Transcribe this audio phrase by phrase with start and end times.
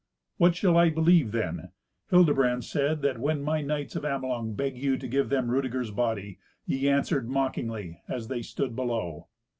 [0.37, 1.73] "What shall I believe then?
[2.09, 6.39] Hildebrand said that when my knights of Amelung begged you to give them Rudeger's body,
[6.65, 9.27] ye answered mockingly, as they stood below."